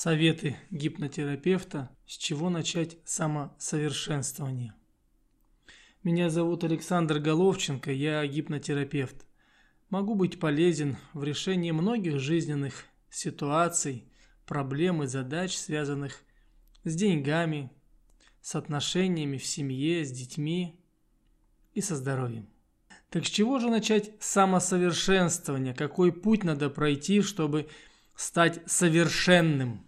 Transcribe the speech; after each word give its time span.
Советы 0.00 0.56
гипнотерапевта, 0.70 1.90
с 2.06 2.16
чего 2.16 2.50
начать 2.50 2.98
самосовершенствование. 3.04 4.72
Меня 6.04 6.30
зовут 6.30 6.62
Александр 6.62 7.18
Головченко, 7.18 7.90
я 7.90 8.24
гипнотерапевт. 8.24 9.26
Могу 9.90 10.14
быть 10.14 10.38
полезен 10.38 10.98
в 11.14 11.24
решении 11.24 11.72
многих 11.72 12.20
жизненных 12.20 12.84
ситуаций, 13.10 14.04
проблем 14.46 15.02
и 15.02 15.08
задач, 15.08 15.56
связанных 15.56 16.22
с 16.84 16.94
деньгами, 16.94 17.68
с 18.40 18.54
отношениями 18.54 19.36
в 19.36 19.44
семье, 19.44 20.04
с 20.04 20.12
детьми 20.12 20.80
и 21.74 21.80
со 21.80 21.96
здоровьем. 21.96 22.48
Так 23.10 23.26
с 23.26 23.30
чего 23.30 23.58
же 23.58 23.68
начать 23.68 24.12
самосовершенствование? 24.20 25.74
Какой 25.74 26.12
путь 26.12 26.44
надо 26.44 26.70
пройти, 26.70 27.20
чтобы 27.20 27.68
стать 28.14 28.62
совершенным? 28.70 29.87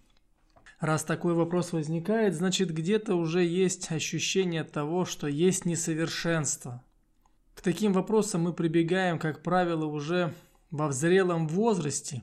Раз 0.81 1.05
такой 1.05 1.35
вопрос 1.35 1.73
возникает, 1.73 2.35
значит 2.35 2.73
где-то 2.73 3.15
уже 3.15 3.45
есть 3.45 3.93
ощущение 3.93 4.65
того, 4.65 5.05
что 5.05 5.27
есть 5.27 5.67
несовершенство. 5.67 6.83
К 7.55 7.61
таким 7.61 7.93
вопросам 7.93 8.43
мы 8.43 8.55
прибегаем, 8.55 9.19
как 9.19 9.43
правило, 9.43 9.85
уже 9.85 10.33
во 10.71 10.89
взрелом 10.89 11.47
возрасте 11.49 12.23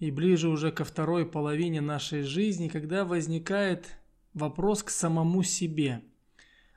и 0.00 0.10
ближе 0.10 0.48
уже 0.48 0.72
ко 0.72 0.84
второй 0.84 1.24
половине 1.24 1.80
нашей 1.80 2.22
жизни, 2.22 2.66
когда 2.66 3.04
возникает 3.04 3.86
вопрос 4.34 4.82
к 4.82 4.90
самому 4.90 5.44
себе. 5.44 6.02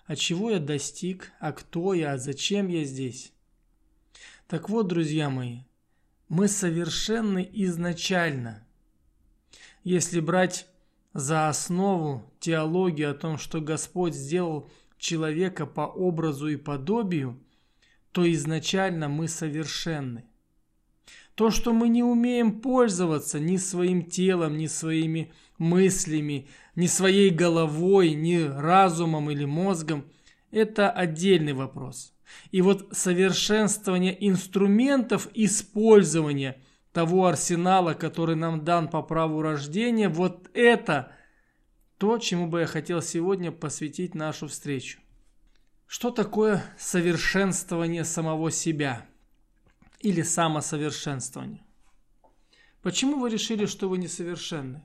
А 0.06 0.16
чего 0.16 0.52
я 0.52 0.60
достиг? 0.60 1.32
А 1.40 1.54
кто 1.54 1.96
я? 1.96 2.12
А 2.12 2.18
зачем 2.20 2.68
я 2.68 2.84
здесь? 2.84 3.34
Так 4.48 4.70
вот, 4.70 4.90
друзья 4.90 5.32
мои, 5.32 5.62
мы 6.30 6.48
совершенны 6.48 7.50
изначально. 7.52 8.68
Если 9.84 10.20
брать 10.20 10.68
за 11.14 11.48
основу 11.48 12.32
теологию 12.40 13.12
о 13.12 13.16
том, 13.16 13.38
что 13.38 13.62
Господь 13.62 14.16
сделал 14.16 14.70
человека 14.98 15.66
по 15.66 15.82
образу 15.82 16.48
и 16.48 16.56
подобию, 16.56 17.40
то 18.12 18.32
изначально 18.32 19.10
мы 19.10 19.28
совершенны. 19.28 20.26
То, 21.36 21.50
что 21.50 21.74
мы 21.74 21.90
не 21.90 22.04
умеем 22.04 22.62
пользоваться 22.62 23.40
ни 23.40 23.58
своим 23.58 24.04
телом, 24.04 24.58
ни 24.58 24.68
своими 24.68 25.32
мыслями, 25.58 26.48
ни 26.76 26.86
своей 26.86 27.32
головой, 27.32 28.14
ни 28.14 28.38
разумом 28.38 29.32
или 29.32 29.46
мозгом, 29.46 30.06
это 30.52 30.92
отдельный 30.92 31.54
вопрос. 31.54 32.14
И 32.52 32.62
вот 32.62 32.90
совершенствование 32.92 34.16
инструментов 34.28 35.28
использования 35.34 36.62
того 36.94 37.26
арсенала, 37.26 37.96
который 37.96 38.36
нам 38.36 38.64
дан 38.64 38.88
по 38.88 39.02
праву 39.02 39.42
рождения, 39.42 40.08
вот 40.08 40.50
это 40.54 41.12
то, 41.98 42.20
чему 42.20 42.48
бы 42.48 42.62
я 42.62 42.68
хотел 42.68 43.02
сегодня 43.02 43.52
посвятить 43.52 44.14
нашу 44.14 44.48
встречу. 44.48 45.00
Что 45.88 46.12
такое 46.12 46.64
совершенствование 46.78 48.04
самого 48.06 48.52
себя 48.52 49.06
или 50.00 50.22
самосовершенствование? 50.22 51.64
Почему 52.82 53.20
вы 53.20 53.30
решили, 53.30 53.66
что 53.66 53.90
вы 53.90 53.98
несовершенны? 53.98 54.84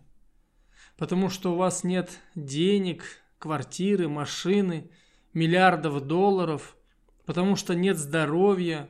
Потому 0.96 1.28
что 1.28 1.52
у 1.52 1.56
вас 1.56 1.84
нет 1.84 2.20
денег, 2.34 3.04
квартиры, 3.38 4.08
машины, 4.08 4.90
миллиардов 5.34 6.06
долларов, 6.06 6.76
потому 7.26 7.54
что 7.56 7.74
нет 7.74 7.98
здоровья, 7.98 8.88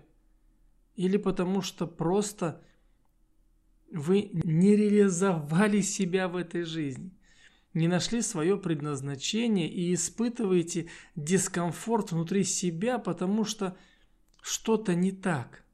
или 0.95 1.17
потому 1.17 1.63
что 1.63 1.87
просто 1.87 2.63
вы 3.91 4.31
не 4.33 4.77
реализовали 4.77 5.81
себя 5.81 6.28
в 6.28 6.36
этой 6.36 6.62
жизни, 6.62 7.12
не 7.75 7.89
нашли 7.89 8.22
свое 8.22 8.56
предназначение 8.56 9.69
и 9.69 9.94
испытываете 9.94 10.89
дискомфорт 11.17 12.12
внутри 12.12 12.44
себя, 12.44 12.98
потому 12.98 13.44
что 13.44 13.77
что-то 14.41 14.94
не 14.94 15.12
так. 15.12 15.65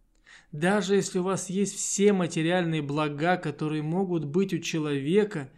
Даже 0.53 0.95
если 0.95 1.19
у 1.19 1.25
вас 1.25 1.51
есть 1.51 1.75
все 1.77 2.13
материальные 2.13 2.83
блага, 2.83 3.37
которые 3.37 3.83
могут 3.83 4.25
быть 4.25 4.55
у 4.55 4.59
человека, 4.59 5.51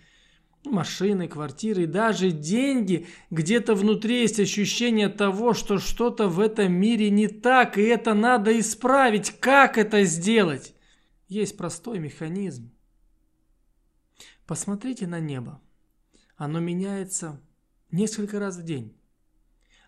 машины, 0.64 1.28
квартиры, 1.28 1.86
даже 1.86 2.30
деньги, 2.30 3.06
где-то 3.30 3.74
внутри 3.74 4.22
есть 4.22 4.40
ощущение 4.40 5.08
того, 5.08 5.52
что 5.52 5.78
что-то 5.78 6.28
в 6.28 6.40
этом 6.40 6.72
мире 6.72 7.10
не 7.10 7.28
так, 7.28 7.76
и 7.78 7.82
это 7.82 8.14
надо 8.14 8.58
исправить. 8.58 9.32
Как 9.38 9.78
это 9.78 10.04
сделать? 10.04 10.75
Есть 11.28 11.56
простой 11.56 11.98
механизм. 11.98 12.70
Посмотрите 14.46 15.06
на 15.06 15.18
небо. 15.18 15.60
Оно 16.36 16.60
меняется 16.60 17.40
несколько 17.90 18.38
раз 18.38 18.56
в 18.56 18.62
день. 18.62 18.96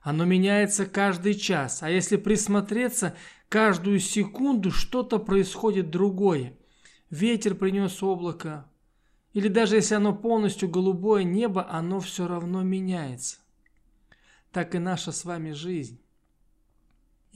Оно 0.02 0.24
меняется 0.24 0.86
каждый 0.86 1.34
час. 1.34 1.82
А 1.82 1.90
если 1.90 2.16
присмотреться, 2.16 3.16
каждую 3.48 4.00
секунду 4.00 4.70
что-то 4.70 5.18
происходит 5.18 5.90
другое. 5.90 6.56
Ветер 7.10 7.54
принес 7.54 8.02
облако. 8.02 8.68
Или 9.32 9.48
даже 9.48 9.76
если 9.76 9.94
оно 9.94 10.14
полностью 10.14 10.68
голубое 10.68 11.22
небо, 11.22 11.68
оно 11.70 12.00
все 12.00 12.26
равно 12.26 12.62
меняется. 12.62 13.38
Так 14.50 14.74
и 14.74 14.78
наша 14.78 15.12
с 15.12 15.24
вами 15.24 15.52
жизнь. 15.52 16.00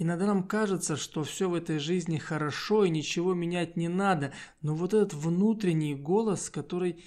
Иногда 0.03 0.27
нам 0.27 0.43
кажется, 0.43 0.97
что 0.97 1.23
все 1.23 1.49
в 1.49 1.55
этой 1.55 1.79
жизни 1.79 2.19
хорошо 2.19 2.85
и 2.85 2.91
ничего 2.91 3.35
менять 3.35 3.77
не 3.77 3.87
надо, 3.87 4.33
но 4.61 4.75
вот 4.75 4.95
этот 4.95 5.15
внутренний 5.15 5.95
голос, 5.95 6.51
который 6.51 7.05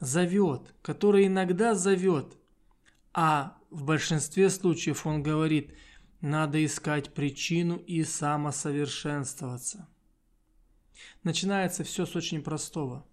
зовет, 0.00 0.74
который 0.80 1.26
иногда 1.26 1.74
зовет, 1.74 2.38
а 3.12 3.58
в 3.68 3.84
большинстве 3.84 4.48
случаев 4.48 5.04
он 5.04 5.22
говорит, 5.22 5.74
надо 6.22 6.64
искать 6.64 7.12
причину 7.12 7.76
и 7.76 8.02
самосовершенствоваться. 8.02 9.86
Начинается 11.24 11.84
все 11.84 12.06
с 12.06 12.16
очень 12.16 12.40
простого, 12.40 13.04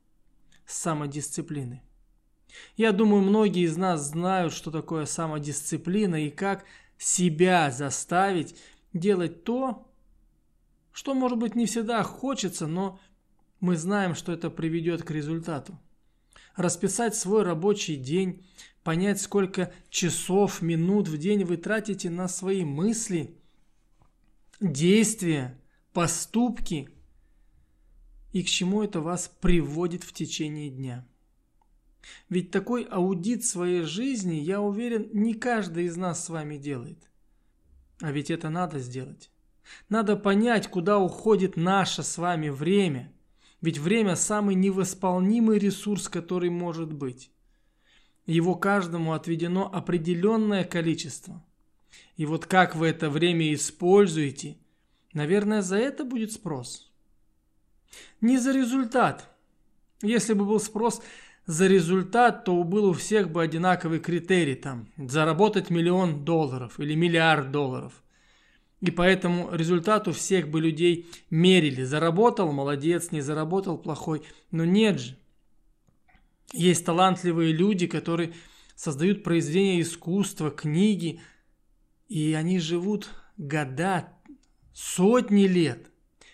с 0.65 0.77
самодисциплины. 0.77 1.83
Я 2.77 2.93
думаю, 2.93 3.21
многие 3.21 3.65
из 3.65 3.75
нас 3.75 4.11
знают, 4.11 4.53
что 4.53 4.71
такое 4.71 5.05
самодисциплина 5.05 6.15
и 6.25 6.29
как 6.29 6.63
себя 6.97 7.69
заставить 7.69 8.55
делать 8.95 9.43
то, 9.43 9.85
что, 10.91 11.13
может 11.13 11.37
быть, 11.37 11.55
не 11.55 11.67
всегда 11.67 12.01
хочется, 12.01 12.65
но 12.65 12.99
мы 13.59 13.75
знаем, 13.75 14.15
что 14.15 14.31
это 14.31 14.49
приведет 14.49 15.03
к 15.03 15.11
результату. 15.11 15.77
Расписать 16.55 17.15
свой 17.15 17.43
рабочий 17.43 17.97
день, 17.97 18.45
понять, 18.83 19.19
сколько 19.19 19.73
часов, 19.89 20.61
минут 20.61 21.09
в 21.09 21.17
день 21.17 21.43
вы 21.43 21.57
тратите 21.57 22.09
на 22.09 22.29
свои 22.29 22.63
мысли, 22.63 23.37
действия, 24.61 25.59
поступки 25.91 26.89
и 28.31 28.43
к 28.43 28.47
чему 28.47 28.81
это 28.81 29.01
вас 29.01 29.29
приводит 29.41 30.03
в 30.03 30.13
течение 30.13 30.69
дня. 30.69 31.05
Ведь 32.29 32.51
такой 32.51 32.83
аудит 32.83 33.43
своей 33.43 33.81
жизни, 33.81 34.35
я 34.35 34.61
уверен, 34.61 35.09
не 35.11 35.33
каждый 35.33 35.85
из 35.85 35.97
нас 35.97 36.23
с 36.23 36.29
вами 36.29 36.55
делает– 36.55 37.09
а 38.01 38.11
ведь 38.11 38.31
это 38.31 38.49
надо 38.49 38.79
сделать. 38.79 39.31
Надо 39.89 40.15
понять, 40.15 40.67
куда 40.67 40.99
уходит 40.99 41.57
наше 41.57 42.03
с 42.03 42.17
вами 42.17 42.49
время. 42.49 43.11
Ведь 43.61 43.77
время– 43.77 44.15
самый 44.17 44.55
невосполнимый 44.55 45.57
ресурс, 45.57 46.07
который 46.07 46.49
может 46.49 46.93
быть. 46.93 47.31
Его 48.25 48.55
каждому 48.55 49.13
отведено 49.13 49.71
определенное 49.71 50.63
количество. 50.63 51.43
И 52.17 52.25
вот 52.25 52.45
как 52.45 52.75
вы 52.75 52.87
это 52.87 53.09
время 53.09 53.53
используете, 53.53 54.57
наверное, 55.13 55.61
за 55.61 55.77
это 55.77 56.03
будет 56.03 56.31
спрос. 56.31 56.91
Не 58.21 58.37
за 58.37 58.51
результат. 58.51 59.29
Если 60.01 60.33
бы 60.33 60.45
был 60.45 60.59
спрос 60.59 61.01
за 61.45 61.67
результат, 61.67 62.43
то 62.43 62.63
был 62.63 62.85
у 62.85 62.93
всех 62.93 63.31
бы 63.31 63.43
одинаковый 63.43 63.99
критерий, 63.99 64.55
там, 64.55 64.87
заработать 64.97 65.69
миллион 65.69 66.25
долларов 66.25 66.79
или 66.79 66.95
миллиард 66.95 67.51
долларов. 67.51 68.03
И 68.81 68.91
поэтому 68.91 69.49
результат 69.51 70.07
у 70.07 70.11
всех 70.11 70.49
бы 70.49 70.59
людей 70.59 71.07
мерили. 71.29 71.83
Заработал, 71.83 72.51
молодец, 72.51 73.11
не 73.11 73.21
заработал, 73.21 73.77
плохой. 73.77 74.23
Но 74.51 74.65
нет 74.65 74.99
же. 74.99 75.17
Есть 76.53 76.85
талантливые 76.85 77.51
люди, 77.53 77.87
которые 77.87 78.33
создают 78.75 79.23
произведения 79.23 79.81
искусства, 79.81 80.51
книги, 80.51 81.21
и 82.07 82.33
они 82.33 82.59
живут 82.59 83.09
года, 83.37 84.09
сотни 84.73 85.47
лет. 85.47 85.89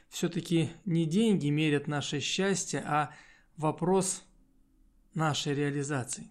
Все-таки 0.10 0.72
не 0.84 1.06
деньги 1.06 1.48
мерят 1.48 1.88
наше 1.88 2.20
счастье, 2.20 2.84
а 2.86 3.12
вопрос 3.56 4.24
нашей 5.14 5.54
реализации. 5.54 6.30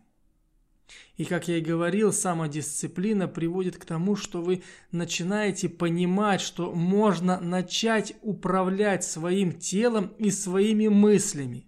И, 1.16 1.24
как 1.24 1.48
я 1.48 1.58
и 1.58 1.60
говорил, 1.60 2.12
самодисциплина 2.12 3.28
приводит 3.28 3.76
к 3.76 3.84
тому, 3.84 4.16
что 4.16 4.42
вы 4.42 4.62
начинаете 4.90 5.68
понимать, 5.68 6.40
что 6.40 6.72
можно 6.72 7.38
начать 7.40 8.14
управлять 8.22 9.04
своим 9.04 9.52
телом 9.52 10.12
и 10.18 10.30
своими 10.30 10.88
мыслями. 10.88 11.66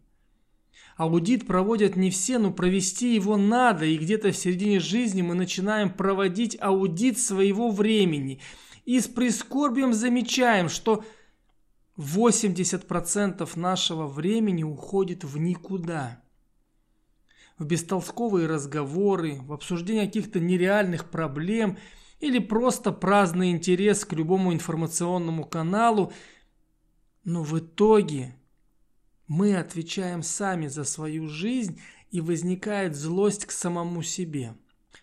Аудит 0.96 1.46
проводят 1.46 1.96
не 1.96 2.10
все, 2.10 2.38
но 2.38 2.52
провести 2.52 3.14
его 3.14 3.36
надо, 3.36 3.84
и 3.84 3.96
где-то 3.96 4.30
в 4.32 4.36
середине 4.36 4.78
жизни 4.80 5.22
мы 5.22 5.34
начинаем 5.34 5.90
проводить 5.90 6.56
аудит 6.60 7.18
своего 7.18 7.70
времени. 7.70 8.40
И 8.84 9.00
с 9.00 9.06
прискорбием 9.06 9.92
замечаем, 9.92 10.68
что 10.68 11.04
80% 11.96 13.48
нашего 13.58 14.06
времени 14.06 14.62
уходит 14.62 15.24
в 15.24 15.38
никуда. 15.38 16.21
В 17.62 17.64
бестолковые 17.64 18.48
разговоры, 18.48 19.38
в 19.40 19.52
обсуждение 19.52 20.06
каких-то 20.06 20.40
нереальных 20.40 21.08
проблем 21.08 21.78
или 22.18 22.40
просто 22.40 22.90
праздный 22.90 23.52
интерес 23.52 24.04
к 24.04 24.14
любому 24.14 24.52
информационному 24.52 25.44
каналу. 25.44 26.12
Но 27.22 27.44
в 27.44 27.56
итоге 27.56 28.34
мы 29.28 29.56
отвечаем 29.56 30.24
сами 30.24 30.66
за 30.66 30.82
свою 30.82 31.28
жизнь 31.28 31.80
и 32.10 32.20
возникает 32.20 32.96
злость 32.96 33.46
к 33.46 33.52
самому 33.52 34.02
себе. 34.02 34.56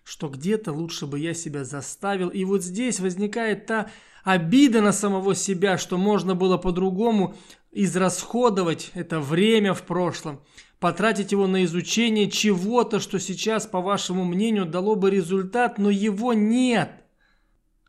Что 0.03 0.27
где-то 0.27 0.73
лучше 0.73 1.07
бы 1.07 1.17
я 1.17 1.33
себя 1.33 1.63
заставил. 1.63 2.27
И 2.27 2.43
вот 2.43 2.61
здесь 2.61 2.99
возникает 2.99 3.67
та 3.67 3.89
обида 4.25 4.81
на 4.81 4.91
самого 4.91 5.33
себя, 5.33 5.77
что 5.77 5.97
можно 5.97 6.35
было 6.35 6.57
по-другому 6.57 7.37
израсходовать 7.71 8.91
это 8.95 9.21
время 9.21 9.73
в 9.73 9.83
прошлом, 9.83 10.41
потратить 10.79 11.31
его 11.31 11.47
на 11.47 11.63
изучение 11.65 12.29
чего-то, 12.31 12.99
что 12.99 13.19
сейчас, 13.19 13.67
по 13.67 13.81
вашему 13.81 14.23
мнению, 14.23 14.65
дало 14.65 14.95
бы 14.95 15.11
результат, 15.11 15.77
но 15.77 15.89
его 15.89 16.33
нет. 16.33 17.03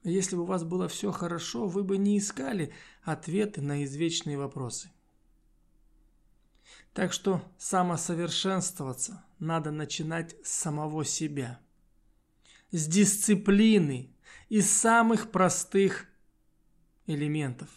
Если 0.03 0.35
бы 0.35 0.43
у 0.43 0.47
вас 0.47 0.65
было 0.65 0.89
все 0.89 1.13
хорошо, 1.13 1.67
вы 1.67 1.85
бы 1.85 1.99
не 1.99 2.19
искали 2.19 2.73
ответы 3.03 3.61
на 3.61 3.85
извечные 3.85 4.39
вопросы. 4.39 4.91
Так 6.93 7.13
что 7.13 7.43
самосовершенствоваться 7.59 9.25
надо 9.39 9.71
начинать 9.71 10.35
с 10.45 10.51
самого 10.51 11.05
себя. 11.05 11.61
С 12.73 12.87
дисциплины, 12.87 14.15
из 14.49 14.71
самых 14.71 15.31
простых 15.31 16.07
элементов. 17.07 17.69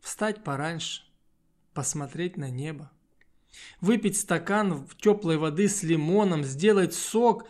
Встать 0.00 0.44
пораньше, 0.44 1.02
посмотреть 1.72 2.36
на 2.36 2.50
небо, 2.50 2.90
выпить 3.80 4.16
стакан 4.16 4.88
теплой 5.00 5.36
воды 5.36 5.68
с 5.68 5.82
лимоном, 5.82 6.44
сделать 6.44 6.94
сок 6.94 7.46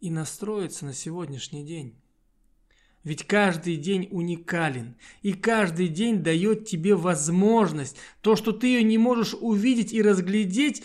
и 0.00 0.10
настроиться 0.10 0.84
на 0.84 0.92
сегодняшний 0.92 1.64
день. 1.64 1.94
Ведь 3.04 3.24
каждый 3.24 3.76
день 3.76 4.08
уникален, 4.10 4.96
и 5.22 5.32
каждый 5.32 5.86
день 5.86 6.24
дает 6.24 6.66
тебе 6.66 6.96
возможность. 6.96 7.96
То, 8.20 8.34
что 8.34 8.50
ты 8.50 8.66
ее 8.66 8.82
не 8.82 8.98
можешь 8.98 9.34
увидеть 9.40 9.92
и 9.92 10.02
разглядеть, 10.02 10.82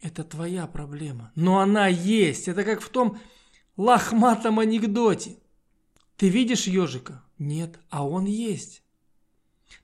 это 0.00 0.24
твоя 0.24 0.66
проблема. 0.66 1.32
Но 1.34 1.60
она 1.60 1.86
есть. 1.86 2.48
Это 2.48 2.64
как 2.64 2.80
в 2.80 2.88
том 2.88 3.18
лохматом 3.76 4.58
анекдоте. 4.58 5.36
Ты 6.16 6.28
видишь 6.28 6.66
ежика? 6.66 7.22
Нет, 7.38 7.78
а 7.90 8.06
он 8.06 8.24
есть. 8.24 8.82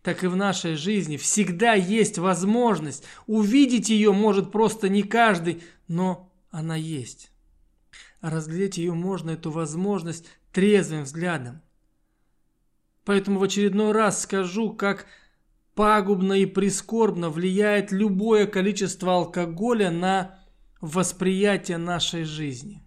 Так 0.02 0.24
и 0.24 0.26
в 0.26 0.36
нашей 0.36 0.74
жизни 0.74 1.16
всегда 1.16 1.74
есть 1.74 2.18
возможность. 2.18 3.04
Увидеть 3.26 3.88
ее 3.88 4.12
может 4.12 4.52
просто 4.52 4.88
не 4.88 5.02
каждый, 5.02 5.62
но 5.88 6.32
она 6.50 6.76
есть. 6.76 7.30
Разглядеть 8.20 8.78
ее 8.78 8.94
можно, 8.94 9.30
эту 9.30 9.50
возможность, 9.50 10.26
трезвым 10.52 11.04
взглядом. 11.04 11.60
Поэтому 13.04 13.38
в 13.38 13.42
очередной 13.42 13.92
раз 13.92 14.22
скажу, 14.22 14.72
как 14.72 15.06
пагубно 15.74 16.32
и 16.32 16.46
прискорбно 16.46 17.30
влияет 17.30 17.92
любое 17.92 18.46
количество 18.46 19.14
алкоголя 19.14 19.90
на 19.90 20.40
восприятие 20.80 21.78
нашей 21.78 22.24
жизни. 22.24 22.82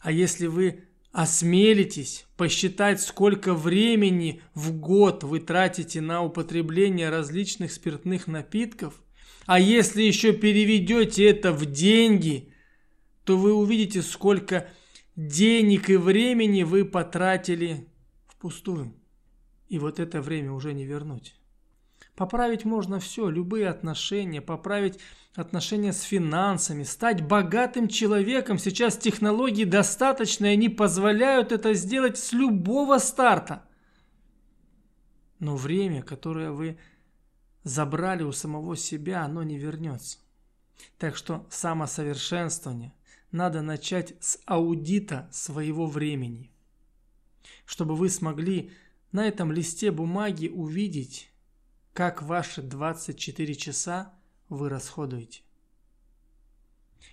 А 0.00 0.12
если 0.12 0.46
вы 0.46 0.84
осмелитесь 1.14 2.26
посчитать, 2.36 3.00
сколько 3.00 3.54
времени 3.54 4.42
в 4.52 4.72
год 4.72 5.22
вы 5.22 5.38
тратите 5.38 6.00
на 6.00 6.24
употребление 6.24 7.08
различных 7.08 7.72
спиртных 7.72 8.26
напитков, 8.26 9.00
а 9.46 9.60
если 9.60 10.02
еще 10.02 10.32
переведете 10.32 11.26
это 11.30 11.52
в 11.52 11.66
деньги, 11.66 12.52
то 13.22 13.38
вы 13.38 13.54
увидите, 13.54 14.02
сколько 14.02 14.68
денег 15.14 15.88
и 15.88 15.96
времени 15.96 16.64
вы 16.64 16.84
потратили 16.84 17.86
впустую. 18.26 18.92
И 19.68 19.78
вот 19.78 20.00
это 20.00 20.20
время 20.20 20.50
уже 20.50 20.74
не 20.74 20.84
вернуть. 20.84 21.36
Поправить 22.14 22.64
можно 22.64 23.00
все, 23.00 23.28
любые 23.28 23.68
отношения, 23.68 24.40
поправить 24.40 25.00
отношения 25.34 25.92
с 25.92 26.02
финансами, 26.02 26.84
стать 26.84 27.22
богатым 27.26 27.88
человеком. 27.88 28.58
Сейчас 28.58 28.96
технологии 28.96 29.64
достаточно, 29.64 30.46
и 30.46 30.50
они 30.50 30.68
позволяют 30.68 31.50
это 31.50 31.74
сделать 31.74 32.16
с 32.16 32.32
любого 32.32 32.98
старта. 32.98 33.64
Но 35.40 35.56
время, 35.56 36.02
которое 36.02 36.52
вы 36.52 36.78
забрали 37.64 38.22
у 38.22 38.32
самого 38.32 38.76
себя, 38.76 39.24
оно 39.24 39.42
не 39.42 39.58
вернется. 39.58 40.18
Так 40.98 41.16
что 41.16 41.46
самосовершенствование 41.50 42.92
надо 43.32 43.62
начать 43.62 44.14
с 44.20 44.38
аудита 44.46 45.28
своего 45.32 45.86
времени 45.86 46.50
чтобы 47.64 47.96
вы 47.96 48.08
смогли 48.08 48.70
на 49.12 49.26
этом 49.26 49.52
листе 49.52 49.90
бумаги 49.90 50.48
увидеть, 50.48 51.30
как 51.94 52.22
ваши 52.22 52.60
24 52.60 53.54
часа 53.54 54.12
вы 54.48 54.68
расходуете. 54.68 55.42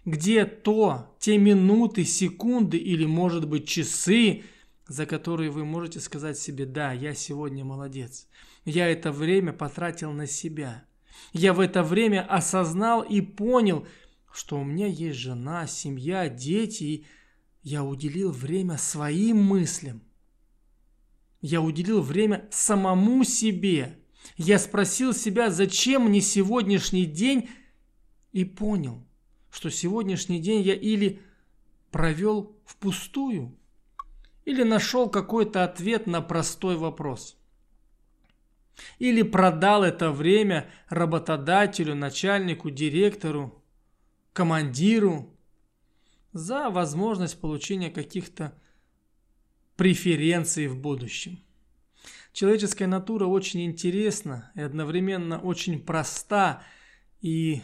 Где 0.06 0.46
то, 0.46 1.16
те 1.20 1.38
минуты, 1.38 2.04
секунды 2.04 2.78
или, 2.78 3.06
может 3.06 3.48
быть, 3.48 3.68
часы, 3.68 4.44
за 4.88 5.06
которые 5.06 5.52
вы 5.52 5.64
можете 5.64 6.00
сказать 6.00 6.38
себе, 6.38 6.66
да, 6.66 6.92
я 6.92 7.14
сегодня 7.14 7.64
молодец. 7.64 8.28
Я 8.66 8.90
это 8.90 9.12
время 9.12 9.54
потратил 9.54 10.12
на 10.12 10.26
себя. 10.26 10.86
Я 11.32 11.54
в 11.54 11.60
это 11.60 11.84
время 11.84 12.26
осознал 12.28 13.04
и 13.04 13.22
понял, 13.22 13.88
что 14.34 14.60
у 14.60 14.64
меня 14.64 14.88
есть 14.88 15.20
жена, 15.20 15.68
семья, 15.68 16.28
дети, 16.28 16.84
и 16.84 17.06
я 17.62 17.84
уделил 17.84 18.32
время 18.32 18.78
своим 18.78 19.44
мыслям. 19.44 20.02
Я 21.42 21.62
уделил 21.62 22.02
время 22.02 22.48
самому 22.50 23.24
себе. 23.24 24.01
Я 24.38 24.60
спросил 24.60 25.14
себя, 25.14 25.50
зачем 25.50 26.06
мне 26.06 26.22
сегодняшний 26.22 27.06
день, 27.06 27.50
и 28.32 28.46
понял, 28.46 29.04
что 29.52 29.70
сегодняшний 29.70 30.40
день 30.40 30.62
я 30.62 30.74
или 30.74 31.22
провел 31.92 32.56
впустую, 32.66 33.58
или 34.46 34.64
нашел 34.64 35.10
какой-то 35.10 35.64
ответ 35.64 36.08
на 36.08 36.22
простой 36.22 36.78
вопрос. 36.78 37.38
Или 39.00 39.22
продал 39.22 39.84
это 39.84 40.12
время 40.12 40.70
работодателю, 40.88 41.94
начальнику, 41.94 42.70
директору, 42.70 43.62
командиру 44.34 45.30
за 46.32 46.70
возможность 46.70 47.40
получения 47.40 47.92
каких-то 47.92 48.58
преференции 49.76 50.68
в 50.68 50.78
будущем. 50.78 51.40
Человеческая 52.34 52.88
натура 52.88 53.26
очень 53.26 53.66
интересна 53.66 54.52
и 54.56 54.62
одновременно 54.62 55.40
очень 55.40 55.84
проста 55.84 56.64
и 57.20 57.62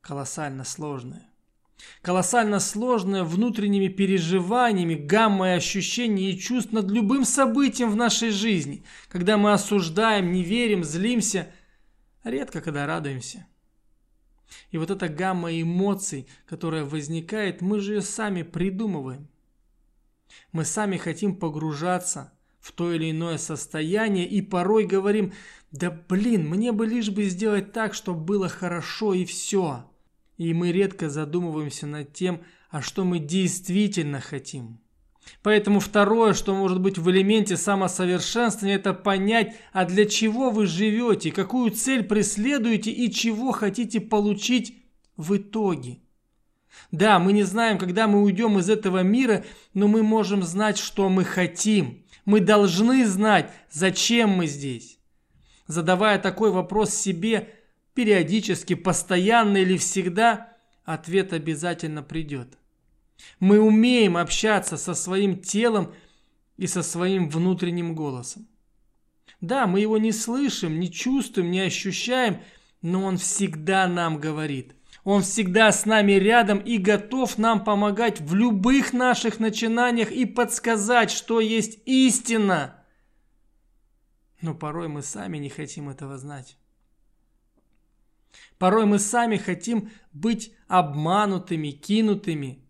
колоссально 0.00 0.64
сложная. 0.64 1.28
Колоссально 2.02 2.60
сложная 2.60 3.24
внутренними 3.24 3.88
переживаниями, 3.88 4.94
гаммой 4.94 5.56
ощущений 5.56 6.30
и 6.30 6.38
чувств 6.38 6.72
над 6.72 6.88
любым 6.90 7.24
событием 7.24 7.90
в 7.90 7.96
нашей 7.96 8.30
жизни. 8.30 8.84
Когда 9.08 9.36
мы 9.36 9.52
осуждаем, 9.52 10.30
не 10.30 10.44
верим, 10.44 10.84
злимся, 10.84 11.50
редко 12.22 12.60
когда 12.60 12.86
радуемся. 12.86 13.46
И 14.70 14.78
вот 14.78 14.90
эта 14.90 15.08
гамма 15.08 15.60
эмоций, 15.60 16.28
которая 16.46 16.84
возникает, 16.84 17.60
мы 17.60 17.80
же 17.80 17.94
ее 17.94 18.02
сами 18.02 18.42
придумываем. 18.42 19.28
Мы 20.52 20.64
сами 20.64 20.96
хотим 20.96 21.34
погружаться 21.36 22.33
в 22.64 22.72
то 22.72 22.90
или 22.90 23.10
иное 23.10 23.36
состояние 23.36 24.26
и 24.26 24.40
порой 24.40 24.86
говорим, 24.86 25.34
да 25.70 25.90
блин, 26.08 26.48
мне 26.48 26.72
бы 26.72 26.86
лишь 26.86 27.10
бы 27.10 27.24
сделать 27.24 27.72
так, 27.72 27.92
чтобы 27.92 28.20
было 28.20 28.48
хорошо 28.48 29.12
и 29.12 29.26
все. 29.26 29.84
И 30.38 30.54
мы 30.54 30.72
редко 30.72 31.10
задумываемся 31.10 31.86
над 31.86 32.14
тем, 32.14 32.40
а 32.70 32.80
что 32.80 33.04
мы 33.04 33.18
действительно 33.18 34.18
хотим. 34.18 34.80
Поэтому 35.42 35.78
второе, 35.78 36.32
что 36.32 36.54
может 36.54 36.80
быть 36.80 36.96
в 36.96 37.10
элементе 37.10 37.58
самосовершенствования, 37.58 38.76
это 38.76 38.94
понять, 38.94 39.56
а 39.74 39.84
для 39.84 40.06
чего 40.06 40.48
вы 40.48 40.64
живете, 40.64 41.32
какую 41.32 41.70
цель 41.70 42.02
преследуете 42.02 42.90
и 42.90 43.12
чего 43.12 43.52
хотите 43.52 44.00
получить 44.00 44.82
в 45.18 45.36
итоге. 45.36 45.98
Да, 46.90 47.18
мы 47.18 47.34
не 47.34 47.42
знаем, 47.42 47.76
когда 47.76 48.08
мы 48.08 48.22
уйдем 48.22 48.58
из 48.58 48.70
этого 48.70 49.02
мира, 49.02 49.44
но 49.74 49.86
мы 49.86 50.02
можем 50.02 50.42
знать, 50.42 50.78
что 50.78 51.10
мы 51.10 51.24
хотим. 51.24 52.03
Мы 52.24 52.40
должны 52.40 53.06
знать, 53.06 53.50
зачем 53.70 54.30
мы 54.30 54.46
здесь. 54.46 54.98
Задавая 55.66 56.18
такой 56.18 56.50
вопрос 56.50 56.94
себе, 56.94 57.54
периодически, 57.94 58.74
постоянно 58.74 59.58
или 59.58 59.76
всегда, 59.76 60.52
ответ 60.84 61.32
обязательно 61.32 62.02
придет. 62.02 62.58
Мы 63.40 63.60
умеем 63.60 64.16
общаться 64.16 64.76
со 64.76 64.94
своим 64.94 65.40
телом 65.40 65.94
и 66.56 66.66
со 66.66 66.82
своим 66.82 67.28
внутренним 67.28 67.94
голосом. 67.94 68.46
Да, 69.40 69.66
мы 69.66 69.80
его 69.80 69.98
не 69.98 70.12
слышим, 70.12 70.80
не 70.80 70.90
чувствуем, 70.90 71.50
не 71.50 71.60
ощущаем, 71.60 72.40
но 72.82 73.04
он 73.04 73.18
всегда 73.18 73.86
нам 73.86 74.18
говорит. 74.18 74.74
Он 75.04 75.22
всегда 75.22 75.70
с 75.70 75.84
нами 75.84 76.12
рядом 76.12 76.58
и 76.58 76.78
готов 76.78 77.36
нам 77.36 77.62
помогать 77.62 78.20
в 78.22 78.34
любых 78.34 78.94
наших 78.94 79.38
начинаниях 79.38 80.10
и 80.10 80.24
подсказать, 80.24 81.10
что 81.10 81.40
есть 81.40 81.78
истина. 81.84 82.82
Но 84.40 84.54
порой 84.54 84.88
мы 84.88 85.02
сами 85.02 85.36
не 85.36 85.50
хотим 85.50 85.90
этого 85.90 86.16
знать. 86.16 86.56
Порой 88.58 88.86
мы 88.86 88.98
сами 88.98 89.36
хотим 89.36 89.90
быть 90.12 90.52
обманутыми, 90.68 91.70
кинутыми, 91.70 92.64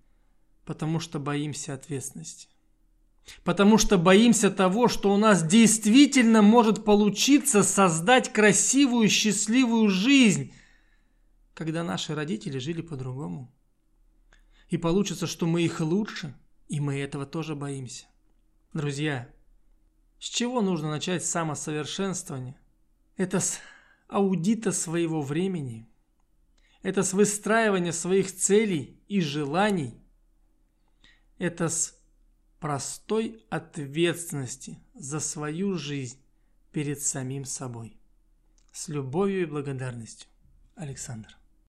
потому 0.64 0.98
что 0.98 1.20
боимся 1.20 1.74
ответственности. 1.74 2.48
Потому 3.44 3.78
что 3.78 3.96
боимся 3.96 4.50
того, 4.50 4.88
что 4.88 5.12
у 5.12 5.16
нас 5.16 5.46
действительно 5.46 6.42
может 6.42 6.84
получиться 6.84 7.62
создать 7.62 8.32
красивую, 8.32 9.08
счастливую 9.08 9.88
жизнь, 9.88 10.52
когда 11.54 11.84
наши 11.84 12.14
родители 12.14 12.58
жили 12.58 12.82
по-другому. 12.82 13.52
И 14.68 14.76
получится, 14.76 15.26
что 15.26 15.46
мы 15.46 15.62
их 15.62 15.80
лучше, 15.80 16.34
и 16.68 16.80
мы 16.80 16.98
этого 16.98 17.26
тоже 17.26 17.54
боимся. 17.54 18.06
Друзья, 18.72 19.30
с 20.18 20.24
чего 20.24 20.60
нужно 20.60 20.90
начать 20.90 21.24
самосовершенствование? 21.24 22.58
Это 23.16 23.40
с 23.40 23.60
аудита 24.08 24.72
своего 24.72 25.22
времени. 25.22 25.88
Это 26.82 27.02
с 27.02 27.12
выстраивания 27.12 27.92
своих 27.92 28.34
целей 28.34 29.00
и 29.06 29.20
желаний. 29.20 30.02
Это 31.38 31.68
с 31.68 31.98
простой 32.58 33.44
ответственности 33.50 34.78
за 34.94 35.20
свою 35.20 35.76
жизнь 35.76 36.18
перед 36.72 37.00
самим 37.00 37.44
собой. 37.44 38.00
С 38.72 38.88
любовью 38.88 39.42
и 39.42 39.46
благодарностью. 39.46 40.28
Александр. 40.74 41.36